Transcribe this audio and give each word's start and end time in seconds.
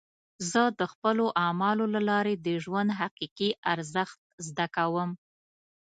زه 0.51 0.61
د 0.79 0.81
خپلو 0.93 1.25
اعمالو 1.43 1.85
له 1.95 2.01
لارې 2.09 2.33
د 2.45 2.47
ژوند 2.63 2.89
حقیقي 2.99 3.49
ارزښت 3.73 4.19
زده 4.47 4.65
کوم. 4.75 5.09